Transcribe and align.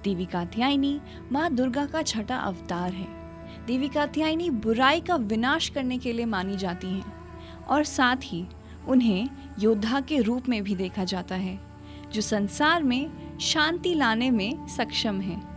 देवी 0.03 0.25
कात्यायनी 0.25 0.99
माँ 1.31 1.49
दुर्गा 1.53 1.85
का 1.85 2.01
छठा 2.01 2.37
अवतार 2.37 2.93
है। 2.93 3.07
देवी 3.65 3.87
कात्यायनी 3.87 4.49
बुराई 4.49 5.01
का 5.01 5.15
विनाश 5.15 5.69
करने 5.69 5.97
के 5.97 6.13
लिए 6.13 6.25
मानी 6.25 6.57
जाती 6.57 6.87
हैं 6.87 7.65
और 7.65 7.83
साथ 7.83 8.17
ही 8.23 8.45
उन्हें 8.87 9.29
योद्धा 9.59 9.99
के 10.01 10.21
रूप 10.21 10.49
में 10.49 10.61
भी 10.63 10.75
देखा 10.75 11.03
जाता 11.03 11.35
है, 11.35 11.59
जो 12.11 12.21
संसार 12.21 12.83
में 12.83 13.37
शांति 13.41 13.93
लाने 13.93 14.31
में 14.31 14.67
सक्षम 14.67 15.21
है। 15.21 15.56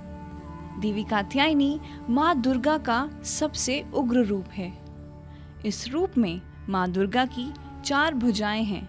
देवी 0.81 1.05
कात्यायनी 1.05 1.81
माँ 2.11 2.41
दुर्गा 2.41 2.79
का 2.79 3.11
सबसे 3.25 3.85
उग्र 3.95 4.25
रूप 4.25 4.47
है। 4.49 4.73
इस 5.67 5.89
रूप 5.89 6.19
में 6.19 6.41
माँ 6.69 6.91
दुर्गा 6.91 7.25
की 7.25 7.53
चार 7.85 8.15
भुजाएँ 8.15 8.63
हैं। 8.63 8.89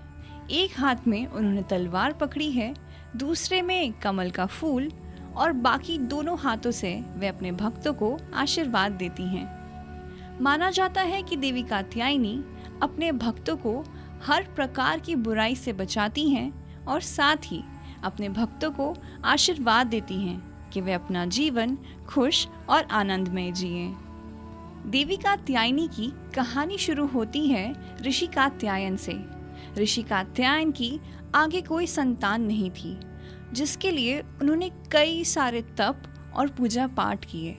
एक 0.50 0.80
हाथ 0.80 0.96
में 1.08 1.28
उन्होंने 1.28 1.62
तलवार 1.62 2.14
पकड़ी 2.14 2.52
है, 2.52 2.74
दूसरे 3.16 3.62
में 3.62 3.94
कमल 3.94 4.30
का 4.30 4.46
फूल 4.46 4.92
और 5.36 5.52
बाकी 5.52 5.98
दोनों 5.98 6.38
हाथों 6.38 6.72
से 6.72 7.04
वे 7.16 7.28
अपने 7.28 7.52
भक्तों 7.52 7.94
को 7.94 8.18
आशीर्वाद 8.34 8.92
देती 8.92 9.24
हैं। 9.24 10.42
माना 10.42 10.70
जाता 10.70 11.02
है 11.02 11.24
कि 11.24 11.36
देवी 11.36 11.64
कात्यायनी 11.64 12.44
अपने 12.84 13.12
भक्तों 13.12 13.58
को 13.58 13.84
हर 14.24 14.44
प्रकार 14.44 15.00
की 15.00 15.16
बुराई 15.16 15.56
से 15.56 15.74
बचाती 15.74 16.30
हैं 16.30 16.52
और 16.86 17.02
साथ 17.02 17.38
ही 17.46 17.64
अपने 18.04 18.30
भक्तों 18.30 18.72
को 18.72 18.96
आशीर्वाद 19.26 19.88
देती 19.88 20.22
हैं। 20.28 20.51
कि 20.74 20.82
वे 20.82 20.94
अपना 20.94 21.26
जीवन 21.26 21.78
खुश 22.08 22.48
और 22.70 22.84
आनंदमय 22.84 23.52
जिए। 23.52 23.88
देवी 24.86 25.18
कात्यायनी 25.18 25.88
की 25.88 26.12
कहानी 26.36 26.78
शुरू 26.78 27.06
होती 27.08 27.48
है 27.48 27.74
ऋषि 28.02 28.28
कात्यायन 28.28 28.96
से। 28.98 29.20
ऋषि 29.78 30.02
कात्यायन 30.04 30.72
की 30.72 31.00
आगे 31.36 31.62
कोई 31.62 31.88
संतान 31.88 32.42
नहीं 32.42 32.70
थी, 32.72 32.98
जिसके 33.54 33.92
लिए 33.92 34.20
उन्होंने 34.42 34.70
कई 34.92 35.24
सारे 35.24 35.62
तप 35.62 36.04
और 36.36 36.48
पूजा 36.48 36.88
पाठ 36.88 37.26
किए। 37.26 37.58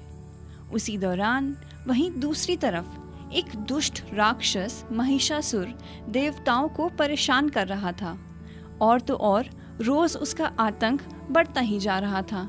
उसी 0.73 0.99
दौरान 0.99 1.57
वहीं 1.87 2.11
दूसरी 2.11 2.57
तरफ़ 2.57 3.33
एक 3.33 3.55
दुष्ट 3.57 4.03
राक्षस 4.15 4.85
महिषासुर 4.93 5.67
देवताओं 6.09 6.69
को 6.69 6.89
परेशान 6.89 7.49
कर 7.49 7.67
रहा 7.67 7.93
था, 7.93 8.19
और 8.81 9.01
तो 9.01 9.15
और 9.15 9.47
रोज 9.81 10.17
उसका 10.17 10.53
आतंक 10.59 11.03
बढ़ता 11.31 11.61
ही 11.61 11.79
जा 11.79 11.99
रहा 11.99 12.23
था। 12.23 12.49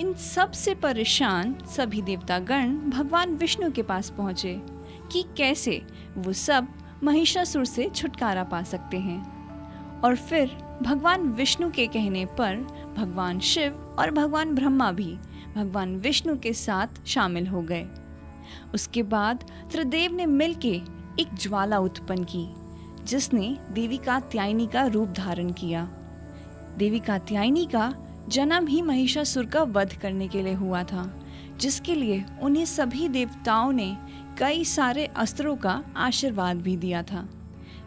इन 0.00 0.14
सबसे 0.14 0.74
परेशान 0.74 1.54
सभी 1.66 2.02
देवतागण 2.02 2.76
भगवान 2.90 3.34
विष्णु 3.34 3.72
के 3.72 3.82
पास 3.82 4.10
पहुँचे 4.10 4.62
कि 5.12 5.24
कैसे 5.36 5.82
वो 6.16 6.32
सब 6.32 6.66
महिषासुर 7.02 7.64
से 7.64 7.90
छुटकारा 7.94 8.44
पा 8.44 8.62
सकते 8.62 8.96
हैं। 8.96 10.00
और 10.00 10.16
फिर 10.16 10.48
भगवान 10.82 11.20
विष्णु 11.20 11.70
के 11.70 11.86
कहने 11.86 12.26
पर 12.26 12.56
भगवान 12.96 13.40
शिव 13.40 13.96
और 13.98 14.10
भगवान 14.10 14.54
ब्रह्मा 14.54 14.92
भी 14.92 15.18
भगवान 15.54 15.96
विष्णु 15.96 16.38
के 16.38 16.52
साथ 16.52 17.06
शामिल 17.06 17.46
हो 17.46 17.62
गए। 17.62 17.86
उसके 18.74 19.02
बाद 19.02 19.44
त्रिदेव 19.72 20.12
ने 20.12 20.26
मिलके 20.26 20.80
एक 21.20 21.34
ज्वाला 21.34 21.78
उत्पन्न 21.78 22.24
की, 22.24 22.54
जिसने 23.04 23.58
देवी 23.72 23.96
कात्यायनी 23.96 24.66
का 24.66 24.86
रूप 24.86 25.08
धारण 25.08 25.52
किया। 25.52 25.88
देवी 26.78 26.98
कात्यायनी 26.98 27.66
का 27.66 27.94
जन्म 28.28 28.66
ही 28.66 28.82
महिषासुर 28.82 29.46
का 29.46 29.62
वध 29.62 29.92
करने 29.92 30.28
के 30.28 30.42
लिए 30.42 30.54
हुआ 30.54 30.82
था, 30.82 31.20
जिसके 31.56 31.94
लिए 31.94 32.24
उन्हें 32.42 32.64
सभी 32.64 33.08
देवताओं 33.08 33.72
ने 33.72 33.96
कई 34.38 34.64
सारे 34.64 35.06
अस्त्रों 35.06 35.56
का 35.56 35.84
आशीर्वाद 35.96 36.56
भी 36.56 36.76
दिया 36.76 37.02
था। 37.02 37.28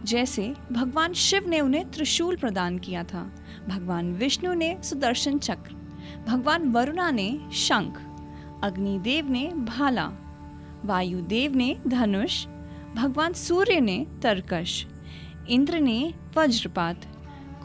जैसे 0.04 0.54
भगवान 0.72 1.14
शिव 1.14 1.48
ने 1.48 1.60
उन्हें 1.60 1.92
त्रिशूल 1.92 2.36
प्रदान 2.36 2.78
किया 2.78 3.04
था, 3.04 3.32
भगवान 3.70 4.14
विष्णु 4.14 4.54
ने 4.54 4.78
सुदर्शन 4.84 5.38
चक्र, 5.38 5.76
भगवान 6.28 6.72
वरुणा 6.72 7.12
ने 7.12 7.40
शंख, 7.54 8.02
अग्निदेव 8.64 9.30
ने 9.30 9.48
भाला, 9.48 10.12
वायुदेव 10.86 11.56
ने 11.56 11.78
धनुष, 11.88 12.46
भगवान 12.96 13.34
सूर्य 13.34 13.80
ने 13.80 14.06
तरकश, 14.22 14.86
इंद्र 15.50 15.80
ने 15.80 16.14
वज्रपात, 16.38 17.02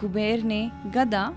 कुबेर 0.01 0.43
ने 0.43 0.71
गदा 0.87 1.35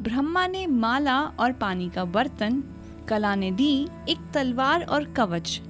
ब्रह्मा 0.00 0.46
ने 0.46 0.66
माला 0.66 1.20
और 1.20 1.52
पानी 1.52 1.88
का 1.88 2.04
बर्तन, 2.04 2.62
कला 3.08 3.34
ने 3.34 3.50
दी 3.50 3.88
एक 4.08 4.18
तलवार 4.34 4.82
और 4.82 5.04
कवच। 5.04 5.60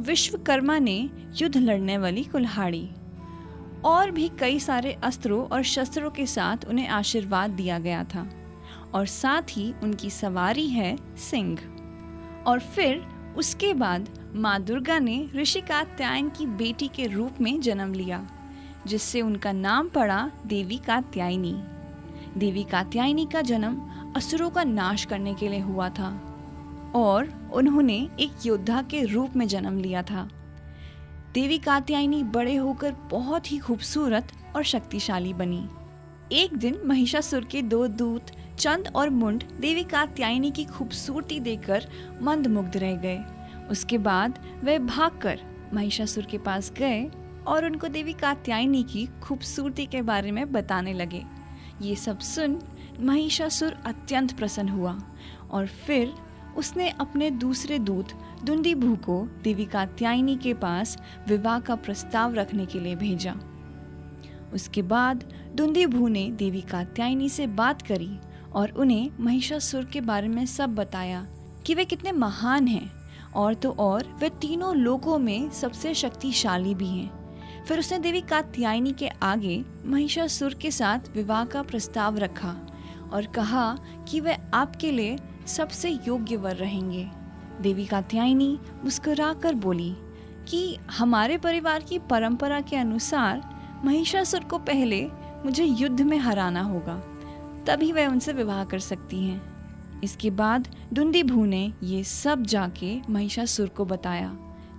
विश्वकर्मा 0.00 0.78
ने 0.78 1.10
युद्ध 1.36 1.56
लड़ने 1.56 1.98
वाली 1.98 2.24
कुल्हाड़ी। 2.24 2.90
और 3.84 4.10
भी 4.10 4.30
कई 4.40 4.58
सारे 4.58 4.92
अस्त्रों 4.92 5.46
और 5.48 5.62
शस्त्रों 5.62 6.10
के 6.10 6.26
साथ 6.26 6.56
उन्हें 6.68 6.88
आशीर्वाद 6.88 7.50
दिया 7.50 7.78
गया 7.78 8.04
था। 8.04 8.30
और 8.94 9.06
साथ 9.06 9.42
ही 9.42 9.74
उनकी 9.82 10.10
सवारी 10.10 10.68
है 10.68 11.16
सिंह। 11.16 11.58
और 12.46 12.60
फिर 12.60 13.06
उसके 13.36 13.74
बाद 13.74 14.08
माँ 14.34 14.62
दुर्गा 14.62 14.98
ने 14.98 15.28
ऋषि 15.34 15.60
कात्यायन 15.60 16.28
की 16.28 16.46
बेटी 16.46 16.88
के 16.88 17.06
रूप 17.06 17.32
में 17.40 17.60
जन्म 17.60 17.92
लिया, 17.92 18.26
जिससे 18.86 19.20
उनका 19.20 19.52
नाम 19.52 19.88
पड़ा 19.88 20.30
देवी 20.46 20.76
कात्यायनी। 20.76 21.62
देवी 22.38 22.62
कात्यायनी 22.64 23.26
का 23.26 23.40
जन्म 23.40 23.76
असुरों 24.16 24.50
का 24.50 24.62
नाश 24.64 25.04
करने 25.04 25.34
के 25.34 25.48
लिए 25.48 25.60
हुआ 25.60 25.88
था 25.88 26.08
और 26.94 27.28
उन्होंने 27.54 27.96
एक 28.20 28.46
योद्धा 28.46 28.82
के 28.82 29.02
रूप 29.04 29.36
में 29.36 29.46
जन्म 29.48 29.78
लिया 29.78 30.02
था। 30.02 30.28
देवी 31.34 31.58
कात्यायनी 31.58 32.22
बड़े 32.22 32.54
होकर 32.54 32.92
बहुत 33.10 33.50
ही 33.52 33.58
खूबसूरत 33.58 34.32
और 34.56 34.64
शक्तिशाली 34.64 35.32
बनी। 35.34 35.68
एक 36.32 36.54
दिन 36.54 36.80
महिषासुर 36.84 37.44
के 37.44 37.62
दो 37.62 37.86
दूत, 37.86 38.26
चंद 38.58 38.92
और 38.96 39.10
मुंड 39.10 39.44
देवी 39.60 39.84
कात्यायनी 39.84 40.50
की 40.50 40.64
खूबसूरती 40.64 41.40
देखकर 41.40 41.86
मंदमुग्ध 42.22 42.76
रह 42.76 42.94
गए। 42.96 43.18
उसके 43.70 43.98
बाद 43.98 44.38
वे 44.64 44.78
भागकर 44.78 45.40
महिषासुर 45.74 46.24
के 46.24 46.38
पास 46.38 46.72
गए 46.78 47.10
और 47.46 47.64
उनको 47.64 47.88
देवी 47.88 48.12
कात्यायनी 48.12 48.82
की 48.82 49.08
खूबसूरती 49.22 49.86
के 49.86 50.02
बारे 50.02 50.30
में 50.30 50.52
बताने 50.52 50.92
लगे। 50.92 51.24
ये 51.82 51.94
सब 51.96 52.18
सुन 52.18 52.58
महिषासुर 53.00 53.76
अत्यंत 53.86 54.32
प्रसन्न 54.32 54.68
हुआ 54.68 54.98
और 55.50 55.66
फिर 55.66 56.12
उसने 56.56 56.88
अपने 56.90 57.30
दूसरे 57.30 57.78
दूत 57.78 58.12
दुंदीभू 58.44 58.94
को 58.96 59.20
देवी 59.42 59.64
कात्यायनी 59.64 60.36
के 60.36 60.54
पास 60.54 60.96
विवाह 61.28 61.58
का 61.60 61.74
प्रस्ताव 61.74 62.34
रखने 62.34 62.66
के 62.66 62.80
लिए 62.80 62.96
भेजा। 62.96 63.34
उसके 64.54 64.82
बाद 64.82 65.24
दुंदीभू 65.54 66.08
ने 66.08 66.30
देवी 66.30 66.60
कात्यायनी 66.60 67.28
से 67.28 67.46
बात 67.46 67.82
करी 67.82 68.18
और 68.52 68.70
उन्हें 68.70 69.10
महिषासुर 69.20 69.84
के 69.84 70.00
बारे 70.00 70.28
में 70.28 70.44
सब 70.46 70.74
बताया 70.74 71.26
कि 71.66 71.74
वे 71.74 71.84
कितने 71.84 72.12
महान 72.12 72.68
हैं 72.68 72.90
और 73.36 73.54
तो 73.54 73.70
और 73.70 74.16
वे 74.20 74.28
तीनों 74.30 74.74
लोकों 74.76 75.18
में 75.18 75.50
सबसे 75.50 75.94
शक्तिशाली 75.94 76.74
भी 76.74 76.88
हैं। 76.88 77.17
फिर 77.68 77.78
उसने 77.78 77.98
देवी 77.98 78.20
कात्यायनी 78.20 78.92
के 78.92 79.08
आगे 79.22 79.64
महिषासुर 79.86 80.54
के 80.54 80.70
साथ 80.70 81.08
विवाह 81.14 81.44
का 81.44 81.62
प्रस्ताव 81.62 82.18
रखा 82.18 82.54
और 83.12 83.26
कहा 83.26 83.78
कि 84.08 84.20
वह 84.20 84.36
आपके 84.54 84.90
लिए 84.92 85.16
सबसे 85.46 85.90
योग्य 86.06 86.36
वर 86.36 86.54
रहेंगे। 86.54 87.04
देवी 87.60 87.84
कात्यायनी 87.86 88.58
मुस्कुराकर 88.84 89.54
बोली 89.54 89.92
कि 90.48 90.76
हमारे 90.90 91.36
परिवार 91.38 91.82
की 91.82 91.98
परंपरा 92.10 92.60
के 92.60 92.76
अनुसार 92.76 93.42
महिषासुर 93.84 94.44
को 94.44 94.58
पहले 94.58 95.02
मुझे 95.44 95.64
युद्ध 95.64 96.00
में 96.00 96.18
हराना 96.18 96.62
होगा, 96.62 96.94
तभी 97.66 97.90
वह 97.92 98.06
उनसे 98.06 98.32
विवाह 98.32 98.64
कर 98.64 98.78
सकती 98.78 99.22
हैं। 99.24 100.00
इसके 100.04 100.30
बाद 100.30 100.68
दुंदी 100.92 101.22
भू 101.22 101.44
ने 101.44 101.72
ये 101.82 102.02
सब 102.04 102.42
जाके 102.44 102.96
महिषासुर 103.10 103.68
को 103.68 103.84
बताया, 103.84 104.32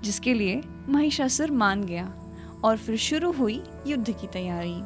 जिसके 0.03 0.33
लिए 0.33 0.62
महिषासुर 0.89 1.51
मान 1.51 1.83
गया। 1.83 2.13
और 2.63 2.77
फिर 2.77 2.97
शुरू 2.97 3.31
हुई 3.31 3.61
युद्ध 3.88 4.09
की 4.11 4.27
तैयारी। 4.27 4.79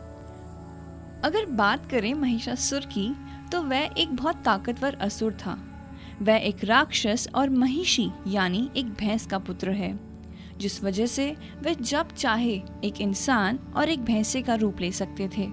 अगर 1.23 1.45
बात 1.45 1.89
करें 1.89 2.13
महिषासुर 2.13 2.79
की 2.79 3.15
तो 3.51 3.61
वह 3.61 3.89
एक 3.97 4.15
बहुत 4.15 4.35
ताकतवर 4.35 4.95
असुर 4.95 5.33
था। 5.33 5.57
वह 6.21 6.35
एक 6.35 6.63
राक्षस 6.63 7.27
और 7.35 7.49
महिषी, 7.49 8.09
यानी 8.27 8.69
एक 8.77 8.93
भैंस 8.93 9.25
का 9.27 9.39
पुत्र 9.39 9.71
है, 9.71 9.99
जिस 10.57 10.83
वजह 10.83 11.05
से 11.05 11.35
वह 11.63 11.73
जब 11.73 12.11
चाहे 12.11 12.61
एक 12.83 13.01
इंसान 13.01 13.59
और 13.75 13.89
एक 13.89 14.03
भैंसे 14.03 14.41
का 14.41 14.55
रूप 14.55 14.79
ले 14.79 14.91
सकते 14.91 15.29
थे। 15.37 15.49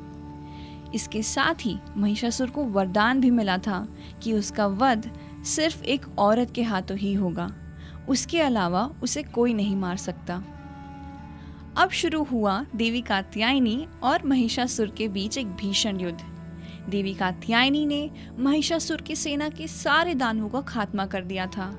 इसके 0.94 1.22
साथ 1.22 1.67
ही 1.67 1.78
महिषासुर 1.96 2.50
को 2.50 2.64
वरदान 2.64 3.20
भी 3.20 3.31
मिला 3.31 3.58
था 3.58 3.87
कि 4.22 4.32
उसका 4.32 4.67
वध 4.67 5.11
सिर्फ़ 5.44 5.82
एक 5.84 6.19
औरत 6.19 6.50
के 6.50 6.62
हाथों 6.62 6.96
ही 6.99 7.14
होगा। 7.14 7.50
उसके 8.08 8.40
अलावा 8.40 8.90
उसे 9.02 9.22
कोई 9.22 9.55
नहीं 9.55 9.76
मार 9.76 9.96
सकता। 9.96 10.43
अब 11.76 11.90
शुरू 11.90 12.22
हुआ 12.25 12.64
देवी 12.76 13.00
कात्यायनी 13.00 13.87
और 14.02 14.26
महिषासुर 14.26 14.90
के 14.90 15.08
बीच 15.08 15.38
एक 15.38 15.46
भीषण 15.46 16.00
युद्ध। 16.00 16.20
देवी 16.88 17.14
कात्यायनी 17.14 17.84
ने 17.87 18.11
महिषासुर 18.38 19.00
की 19.00 19.17
सेना 19.17 19.49
के 19.49 19.67
सारे 19.69 20.14
दानवों 20.14 20.49
का 20.49 20.61
खात्मा 20.61 21.06
कर 21.06 21.25
दिया 21.25 21.46
था। 21.46 21.70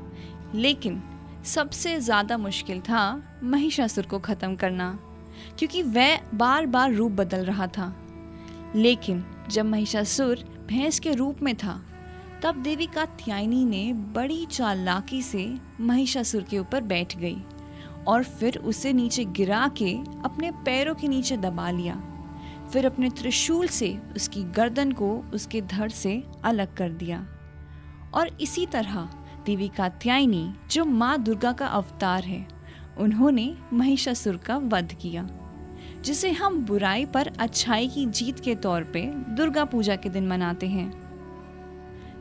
लेकिन 0.56 1.02
सबसे 1.46 2.00
ज़्यादा 2.00 2.38
मुश्किल 2.38 2.80
था 2.80 3.02
महिषासुर 3.44 4.06
को 4.06 4.20
खत्म 4.20 4.56
करना, 4.56 4.98
क्योंकि 5.60 5.84
वह 5.84 6.18
बार 6.34 6.66
बार 6.66 6.94
रूप 6.94 7.12
बदल 7.12 7.46
रहा 7.46 7.68
था। 7.68 7.94
लेकिन 8.76 9.24
जब 9.50 9.66
महिषासुर 9.66 10.46
भैंस 10.68 11.00
के 11.00 11.14
रूप 11.14 11.42
में 11.42 11.56
था, 11.56 11.82
तब 12.44 12.62
देवी 12.64 12.86
कात्यायनी 12.86 13.64
ने 13.66 13.92
बड़ी 13.94 14.46
चालाकी 14.46 15.22
से 15.22 15.54
महिषासुर 15.80 16.44
के 16.44 16.60
ऊपर 16.60 16.82
बैठ 16.82 17.18
गई। 17.18 17.38
और 18.08 18.24
फिर 18.24 18.58
उसे 18.58 18.94
नीचे 18.94 19.26
गिरा 19.26 19.68
के 19.78 19.94
अपने 20.26 20.52
पैरों 20.52 20.96
के 20.96 21.08
नीचे 21.08 21.38
दबा 21.38 21.72
लिया। 21.72 21.96
फिर 22.74 22.86
अपने 22.86 23.10
त्रिशूल 23.10 23.68
से 23.68 23.98
उसकी 24.16 24.44
गर्दन 24.44 24.92
को 24.92 25.18
उसके 25.34 25.62
धड़ 25.62 25.90
से 25.90 26.24
अलग 26.44 26.76
कर 26.76 26.90
दिया। 26.90 27.28
और 28.14 28.38
इसी 28.42 28.66
तरह 28.66 29.10
देवी 29.46 29.68
कात्यायनी 29.68 30.54
जो 30.72 30.86
माँ 30.86 31.18
दुर्गा 31.24 31.52
का 31.52 31.68
अवतार 31.68 32.24
है, 32.24 32.48
उन्होंने 32.98 33.56
महिषासुर 33.74 34.38
का 34.38 34.58
वध 34.58 34.94
किया, 34.94 35.28
जिसे 36.02 36.32
हम 36.32 36.66
बुराई 36.66 37.06
पर 37.06 37.32
अच्छाई 37.40 37.88
की 37.88 38.06
जीत 38.06 38.40
के 38.40 38.56
तौर 38.56 38.84
पे 38.84 39.06
दुर्गा 39.08 39.66
पूजा 39.66 39.96
के 39.96 40.10
दिन 40.10 40.28
मनाते 40.28 40.68
हैं। 40.68 40.92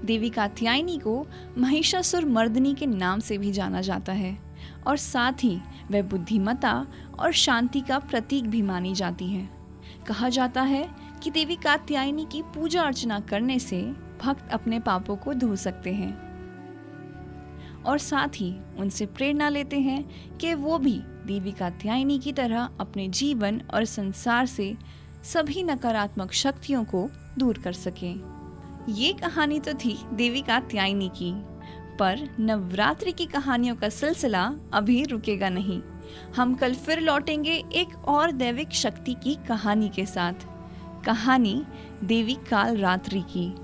देवी 0.04 0.30
कात्यायनी 0.30 0.98
को 0.98 1.26
महिषासुर 1.58 2.24
मर्दनी 2.24 2.74
के 2.74 2.86
नाम 2.86 3.20
से 3.20 3.38
भी 3.38 3.52
जाना 3.52 3.80
जाता 3.80 4.12
है। 4.12 4.49
और 4.86 4.96
साथ 4.96 5.44
ही 5.44 5.60
वह 5.90 6.02
बुद्धिमता 6.02 6.86
और 7.18 7.32
शांति 7.32 7.80
का 7.80 7.98
प्रतीक 7.98 8.48
भी 8.48 8.62
मानी 8.62 8.94
जाती 8.94 9.26
है। 9.26 9.48
कहा 10.06 10.28
जाता 10.28 10.62
है 10.62 10.88
कि 11.22 11.30
देवी 11.30 11.56
कात्यायनी 11.56 12.26
की 12.32 12.42
पूजा 12.42 12.82
अर्चना 12.82 13.20
करने 13.20 13.58
से 13.58 13.82
भक्त 14.22 14.50
अपने 14.52 14.80
पापों 14.80 15.16
को 15.16 15.34
धो 15.34 15.56
सकते 15.56 15.92
हैं 15.92 16.30
और 17.82 17.98
साथ 17.98 18.28
ही 18.28 18.56
उनसे 18.78 19.06
प्रेरणा 19.06 19.48
लेते 19.48 19.80
हैं 19.80 20.36
कि 20.38 20.54
वो 20.54 20.78
भी 20.78 21.02
देवी 21.26 21.52
कात्यायनी 21.52 22.18
की 22.18 22.32
तरह 22.32 22.68
अपने 22.80 23.08
जीवन 23.08 23.62
और 23.74 23.84
संसार 23.84 24.46
से 24.46 24.76
सभी 25.24 25.62
नकारात्मक 25.62 26.32
शक्तियों 26.32 26.84
को 26.84 27.08
दूर 27.38 27.58
कर 27.58 27.72
सकें। 27.72 28.40
ये 28.88 29.12
कहानी 29.12 29.60
तो 29.60 29.74
थी 29.74 29.98
देवी 30.12 30.42
कात्यायनी 30.42 31.08
की। 31.08 31.32
पर 32.00 32.36
नवरात्रि 32.40 33.12
की 33.12 33.26
कहानियों 33.26 33.76
का 33.76 33.88
सिलसिला 33.88 34.52
अभी 34.72 35.04
रुकेगा 35.04 35.48
नहीं। 35.48 35.82
हम 36.36 36.54
कल 36.54 36.74
फिर 36.74 37.00
लौटेंगे 37.00 37.64
एक 37.72 38.08
और 38.08 38.32
दैविक 38.32 38.72
शक्ति 38.72 39.14
की 39.14 39.34
कहानी 39.48 39.88
के 39.88 40.06
साथ। 40.06 40.32
कहानी 41.04 41.62
देवी 42.04 42.34
काल 42.34 42.76
रात्रि 42.76 43.20
की। 43.20 43.54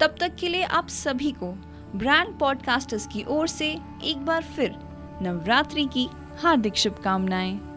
तब 0.00 0.14
तक 0.20 0.34
के 0.34 0.48
लिए 0.48 0.62
आप 0.62 0.88
सभी 0.88 1.32
को 1.32 1.52
ब्रांड 1.96 2.38
पॉडकास्टर्स 2.38 3.06
की 3.06 3.24
ओर 3.28 3.46
से 3.46 3.78
एक 4.04 4.24
बार 4.26 4.42
फिर 4.42 4.76
नवरात्रि 5.22 5.84
की 5.84 6.08
हार्दिक 6.42 6.76
शुभकामनाएँ। 6.76 7.71